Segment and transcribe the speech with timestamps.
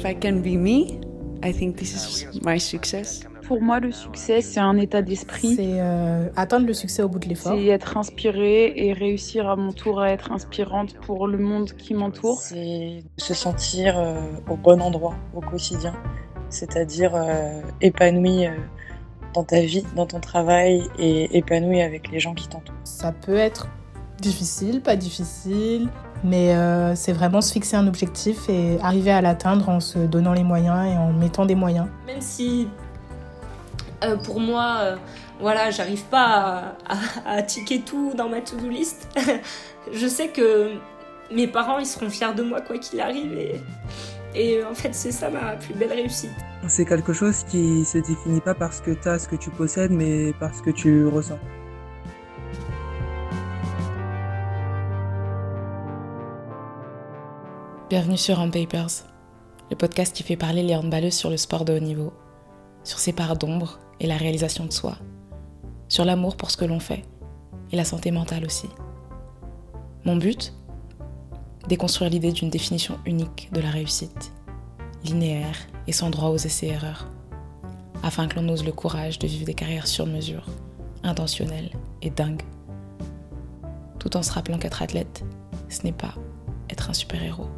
[0.00, 0.98] If I can be me,
[1.42, 3.20] I think this is my success.
[3.46, 5.56] Pour moi, le succès, c'est un état d'esprit.
[5.56, 7.52] C'est euh, atteindre le succès au bout de l'effort.
[7.54, 11.92] C'est être inspiré et réussir à mon tour à être inspirante pour le monde qui
[11.92, 12.40] m'entoure.
[12.40, 15.92] C'est se sentir euh, au bon endroit au quotidien,
[16.48, 18.52] c'est-à-dire euh, épanoui euh,
[19.34, 22.74] dans ta vie, dans ton travail et épanoui avec les gens qui t'entourent.
[22.84, 23.68] Ça peut être
[24.18, 25.90] difficile, pas difficile,
[26.24, 30.32] mais euh, c'est vraiment se fixer un objectif et arriver à l'atteindre en se donnant
[30.32, 31.88] les moyens et en mettant des moyens.
[32.06, 32.68] Même si
[34.04, 34.96] euh, pour moi, euh,
[35.40, 36.94] voilà, j'arrive pas à,
[37.26, 39.08] à, à ticker tout dans ma to-do list,
[39.92, 40.72] je sais que
[41.30, 43.60] mes parents ils seront fiers de moi quoi qu'il arrive et,
[44.34, 46.30] et en fait c'est ça ma plus belle réussite.
[46.68, 49.92] C'est quelque chose qui se définit pas parce que tu as ce que tu possèdes,
[49.92, 51.38] mais parce que tu ressens.
[57.90, 59.02] Bienvenue sur On Papers,
[59.68, 62.12] le podcast qui fait parler les handballeuses sur le sport de haut niveau,
[62.84, 64.96] sur ses parts d'ombre et la réalisation de soi,
[65.88, 67.02] sur l'amour pour ce que l'on fait
[67.72, 68.68] et la santé mentale aussi.
[70.04, 70.54] Mon but
[71.66, 74.32] Déconstruire l'idée d'une définition unique de la réussite,
[75.02, 77.08] linéaire et sans droit aux essais-erreurs,
[78.04, 80.46] afin que l'on ose le courage de vivre des carrières sur mesure,
[81.02, 82.44] intentionnelles et dingues,
[83.98, 85.24] tout en se rappelant qu'être athlète,
[85.68, 86.14] ce n'est pas
[86.70, 87.48] être un super-héros.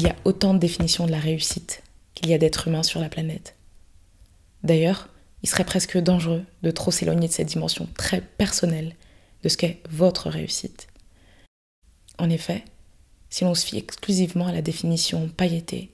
[0.00, 1.82] Il y a autant de définitions de la réussite
[2.14, 3.54] qu'il y a d'êtres humains sur la planète.
[4.62, 5.10] D'ailleurs,
[5.42, 8.96] il serait presque dangereux de trop s'éloigner de cette dimension très personnelle
[9.42, 10.88] de ce qu'est votre réussite.
[12.18, 12.64] En effet,
[13.28, 15.90] si l'on se fie exclusivement à la définition pailletée,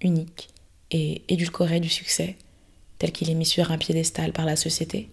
[0.00, 0.50] unique
[0.92, 2.36] et édulcorée du succès,
[2.98, 5.08] tel qu'il est mis sur un piédestal par la société,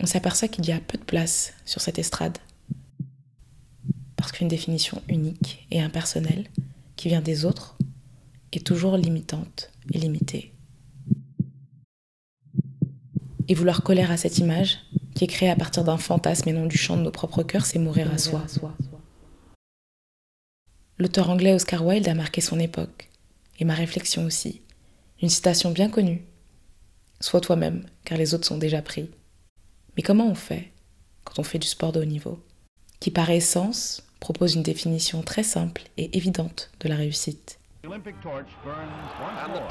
[0.00, 2.38] on s'aperçoit qu'il y a peu de place sur cette estrade.
[4.16, 6.46] Parce qu'une définition unique et impersonnelle,
[6.98, 7.78] qui vient des autres,
[8.52, 10.52] est toujours limitante et limitée.
[13.46, 14.80] Et vouloir coller à cette image,
[15.14, 17.66] qui est créée à partir d'un fantasme et non du chant de nos propres cœurs,
[17.66, 18.44] c'est mourir à soi.
[20.98, 23.08] L'auteur anglais Oscar Wilde a marqué son époque,
[23.60, 24.62] et ma réflexion aussi.
[25.22, 26.26] Une citation bien connue.
[27.20, 29.08] Sois toi-même, car les autres sont déjà pris.
[29.96, 30.72] Mais comment on fait
[31.22, 32.44] quand on fait du sport de haut niveau?
[32.98, 37.58] Qui par essence propose une définition très simple et évidente de la réussite.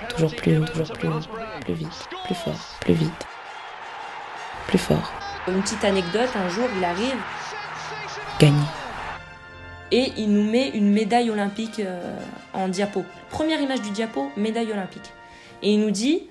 [0.09, 1.19] Toujours plus haut, toujours plus haut,
[1.61, 3.25] plus vite, plus fort, plus vite,
[4.67, 5.11] plus fort.
[5.47, 7.15] Une petite anecdote, un jour il arrive
[8.39, 8.57] Gagner.
[9.91, 12.17] et il nous met une médaille olympique euh,
[12.53, 13.03] en diapo.
[13.29, 15.11] Première image du diapo, médaille olympique.
[15.63, 16.23] Et il nous dit,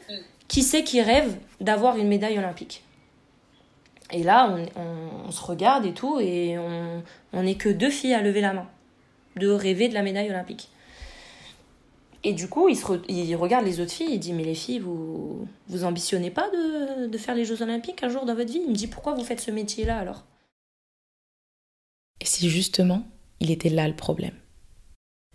[0.49, 2.83] qui c'est qui rêve d'avoir une médaille olympique?
[4.13, 6.57] Et là, on, se regarde et tout, et
[7.33, 8.69] on n'est que deux filles à lever la main,
[9.37, 10.71] de rêver de la médaille olympique.
[12.23, 15.85] Et du coup, il, regarde les autres filles, il dit, mais les filles, vous vous
[15.85, 18.63] ambitionnez pas de, de faire les Jeux olympiques un jour dans votre vie?
[18.65, 20.25] Il me dit, pourquoi vous faites ce métier-là alors?
[22.21, 23.07] Et si justement,
[23.41, 24.35] il était là le problème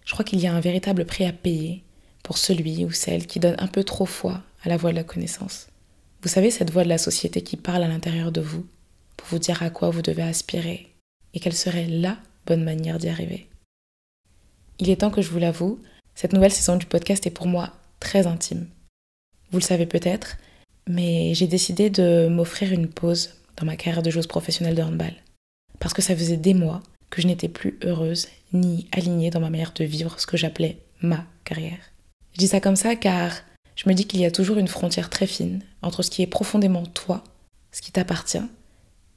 [0.04, 1.84] Je crois qu'il y a un véritable prix à payer
[2.24, 5.04] pour celui ou celle qui donne un peu trop foi à la voix de la
[5.04, 5.68] connaissance.
[6.22, 8.66] Vous savez, cette voix de la société qui parle à l'intérieur de vous
[9.18, 10.88] pour vous dire à quoi vous devez aspirer
[11.34, 13.48] et quelle serait la bonne manière d'y arriver.
[14.80, 15.80] Il est temps que je vous l'avoue,
[16.14, 18.68] cette nouvelle saison du podcast est pour moi très intime.
[19.52, 20.38] Vous le savez peut-être,
[20.88, 25.14] mais j'ai décidé de m'offrir une pause dans ma carrière de joueuse professionnelle de handball
[25.80, 29.50] parce que ça faisait des mois que je n'étais plus heureuse ni alignée dans ma
[29.50, 31.80] manière de vivre ce que j'appelais ma carrière.
[32.34, 33.34] Je dis ça comme ça car
[33.76, 36.28] je me dis qu'il y a toujours une frontière très fine entre ce qui est
[36.28, 37.24] profondément toi,
[37.72, 38.44] ce qui t'appartient,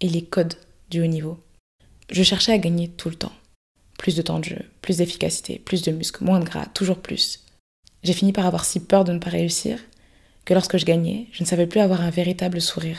[0.01, 0.55] et les codes
[0.91, 1.39] du haut niveau.
[2.11, 3.33] Je cherchais à gagner tout le temps.
[3.99, 7.45] Plus de temps de jeu, plus d'efficacité, plus de muscles, moins de gras, toujours plus.
[8.03, 9.79] J'ai fini par avoir si peur de ne pas réussir
[10.45, 12.99] que lorsque je gagnais, je ne savais plus avoir un véritable sourire.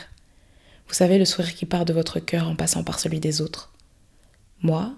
[0.88, 3.72] Vous savez, le sourire qui part de votre cœur en passant par celui des autres.
[4.62, 4.94] Moi,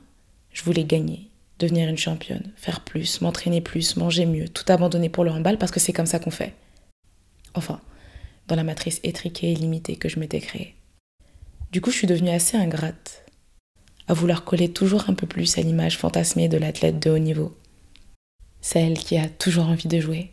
[0.52, 1.27] je voulais gagner,
[1.58, 5.72] devenir une championne, faire plus, m'entraîner plus, manger mieux, tout abandonner pour le handball parce
[5.72, 6.54] que c'est comme ça qu'on fait.
[7.54, 7.80] Enfin,
[8.46, 10.74] dans la matrice étriquée et limitée que je m'étais créée.
[11.72, 13.24] Du coup, je suis devenue assez ingrate,
[14.06, 17.56] à vouloir coller toujours un peu plus à l'image fantasmée de l'athlète de haut niveau.
[18.60, 20.30] Celle qui a toujours envie de jouer.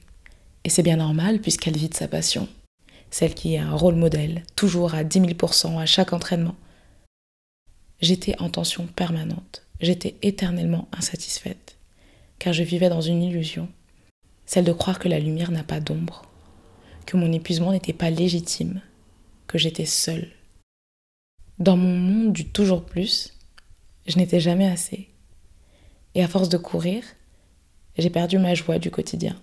[0.63, 2.47] Et c'est bien normal puisqu'elle vit de sa passion.
[3.11, 6.55] Celle qui est un rôle modèle, toujours à 10 000% à chaque entraînement.
[8.01, 9.64] J'étais en tension permanente.
[9.81, 11.77] J'étais éternellement insatisfaite.
[12.39, 13.69] Car je vivais dans une illusion.
[14.45, 16.23] Celle de croire que la lumière n'a pas d'ombre.
[17.05, 18.81] que mon épuisement n'était pas légitime,
[19.45, 20.27] que j'étais seule.
[21.59, 23.31] Dans mon monde du toujours plus,
[24.07, 25.07] je n'étais jamais assez.
[26.15, 27.03] Et à force de courir,
[27.97, 29.39] j'ai perdu ma joie du quotidien.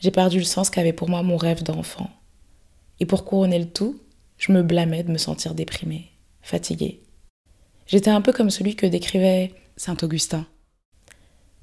[0.00, 2.10] J'ai perdu le sens qu'avait pour moi mon rêve d'enfant.
[3.00, 4.00] Et pour couronner le tout,
[4.38, 6.10] je me blâmais de me sentir déprimée,
[6.42, 7.02] fatiguée.
[7.90, 10.46] J'étais un peu comme celui que décrivait Saint Augustin.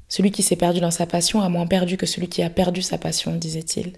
[0.09, 2.81] Celui qui s'est perdu dans sa passion a moins perdu que celui qui a perdu
[2.81, 3.93] sa passion, disait-il.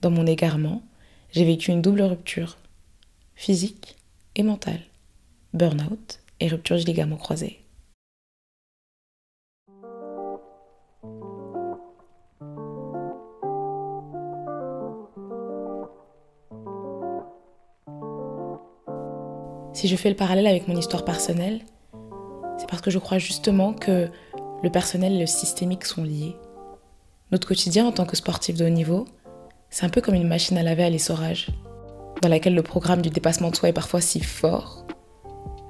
[0.00, 0.84] Dans mon égarement,
[1.32, 2.56] j'ai vécu une double rupture,
[3.34, 3.96] physique
[4.36, 4.82] et mentale,
[5.54, 7.63] burn-out et rupture du ligament croisé.
[19.74, 21.60] Si je fais le parallèle avec mon histoire personnelle,
[22.58, 24.08] c'est parce que je crois justement que
[24.62, 26.36] le personnel et le systémique sont liés.
[27.32, 29.04] Notre quotidien en tant que sportif de haut niveau,
[29.70, 31.48] c'est un peu comme une machine à laver à l'essorage,
[32.22, 34.86] dans laquelle le programme du dépassement de soi est parfois si fort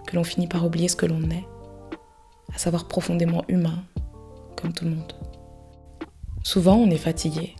[0.06, 1.46] que l'on finit par oublier ce que l'on est,
[2.54, 3.84] à savoir profondément humain,
[4.60, 5.14] comme tout le monde.
[6.42, 7.56] Souvent, on est fatigué,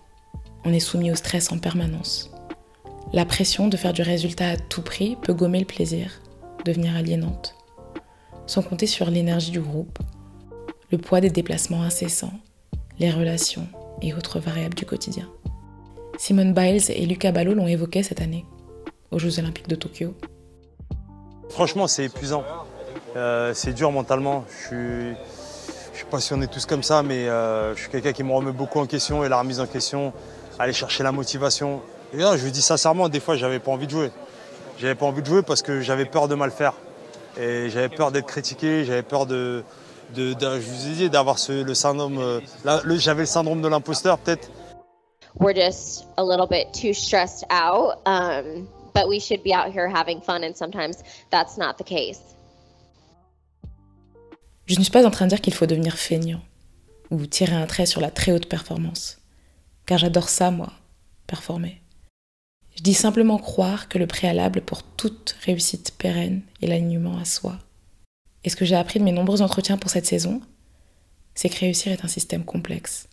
[0.67, 2.31] on est soumis au stress en permanence.
[3.15, 6.21] La pression de faire du résultat à tout prix peut gommer le plaisir,
[6.65, 7.55] devenir aliénante,
[8.47, 9.99] sans compter sur l'énergie du groupe,
[10.91, 12.33] le poids des déplacements incessants,
[12.99, 13.67] les relations
[14.03, 15.29] et autres variables du quotidien.
[16.19, 18.45] Simone Biles et Lucas Ballot l'ont évoqué cette année,
[19.11, 20.15] aux Jeux Olympiques de Tokyo.
[21.51, 22.45] Franchement, c'est épuisant.
[23.17, 24.45] Euh, c'est dur mentalement.
[24.49, 25.17] Je suis,
[25.93, 28.81] je suis passionné tous comme ça, mais euh, je suis quelqu'un qui me remet beaucoup
[28.81, 30.13] en question et la remise en question,
[30.59, 31.81] aller chercher la motivation.
[32.13, 34.11] Je vous dis sincèrement, des fois, j'avais pas envie de jouer.
[34.79, 36.75] J'avais pas envie de jouer parce que j'avais peur de mal faire.
[37.37, 39.65] Et j'avais peur d'être critiqué, j'avais peur de,
[40.15, 42.41] de, de, je vous ai dit, d'avoir le syndrome, euh,
[42.97, 44.51] j'avais le syndrome de l'imposteur peut-être.
[45.41, 49.89] We're just a little bit too stressed out, um, but we should be out here
[49.89, 52.21] having fun, and sometimes that's not the case.
[54.67, 56.41] Je ne suis pas en train de dire qu'il faut devenir feignant
[57.11, 59.19] ou tirer un trait sur la très haute performance,
[59.87, 60.69] car j'adore ça, moi,
[61.27, 61.83] performer.
[62.77, 67.59] Je dis simplement croire que le préalable pour toute réussite pérenne est l'alignement à soi.
[68.43, 70.41] Et ce que j'ai appris de mes nombreux entretiens pour cette saison,
[71.35, 73.09] c'est que réussir est un système complexe,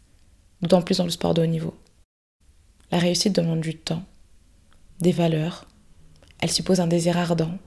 [0.61, 1.75] d'autant plus dans le sport de haut niveau.
[2.91, 4.03] La réussite demande du temps,
[4.99, 5.67] des valeurs,
[6.41, 7.57] elle suppose un désir ardent,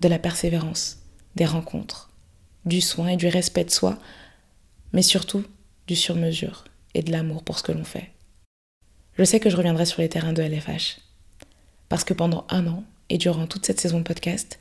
[0.00, 0.98] de la persévérance,
[1.34, 2.10] des rencontres,
[2.64, 3.98] du soin et du respect de soi,
[4.92, 5.44] mais surtout
[5.86, 6.64] du sur-mesure
[6.94, 8.10] et de l'amour pour ce que l'on fait.
[9.18, 11.03] Je sais que je reviendrai sur les terrains de LFH.
[11.88, 14.58] Parce que pendant un an, et durant toute cette saison de podcast,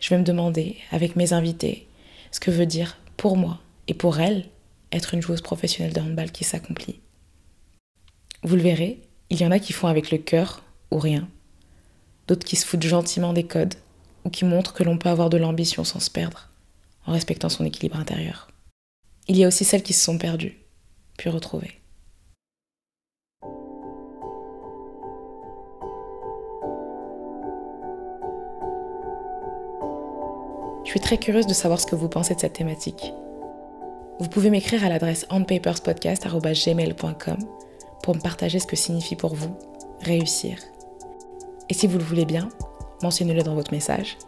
[0.00, 1.86] je vais me demander, avec mes invités,
[2.30, 4.46] ce que veut dire pour moi et pour elle
[4.90, 7.00] être une joueuse professionnelle de handball qui s'accomplit.
[8.42, 9.00] Vous le verrez,
[9.30, 11.28] il y en a qui font avec le cœur ou rien,
[12.28, 13.74] d'autres qui se foutent gentiment des codes
[14.24, 16.48] ou qui montrent que l'on peut avoir de l'ambition sans se perdre,
[17.06, 18.48] en respectant son équilibre intérieur.
[19.28, 20.58] Il y a aussi celles qui se sont perdues,
[21.16, 21.81] puis retrouvées.
[30.92, 33.14] Suis très curieuse de savoir ce que vous pensez de cette thématique.
[34.20, 37.38] Vous pouvez m'écrire à l'adresse onpaperspodcast.gmail.com
[38.02, 39.56] pour me partager ce que signifie pour vous
[40.02, 40.58] réussir.
[41.70, 42.50] Et si vous le voulez bien,
[43.02, 44.18] mentionnez-le dans votre message.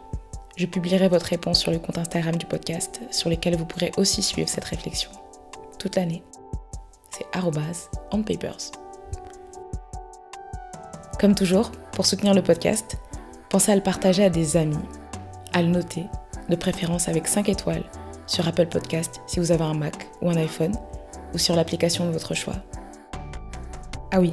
[0.57, 4.23] Je publierai votre réponse sur le compte Instagram du podcast, sur lequel vous pourrez aussi
[4.23, 5.11] suivre cette réflexion.
[5.77, 6.23] Toute l'année.
[7.11, 7.27] C'est
[8.11, 8.57] onpapers.
[11.19, 12.97] Comme toujours, pour soutenir le podcast,
[13.49, 14.79] pensez à le partager à des amis,
[15.53, 16.05] à le noter
[16.49, 17.83] de préférence avec 5 étoiles,
[18.27, 20.73] sur Apple Podcast si vous avez un Mac ou un iPhone,
[21.33, 22.55] ou sur l'application de votre choix.
[24.11, 24.31] Ah oui,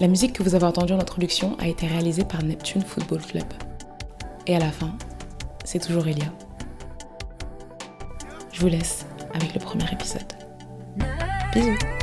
[0.00, 3.46] la musique que vous avez entendue en introduction a été réalisée par Neptune Football Club.
[4.46, 4.92] Et à la fin,
[5.64, 6.32] c'est toujours Elia.
[8.52, 10.32] Je vous laisse avec le premier épisode.
[11.54, 12.01] Bisous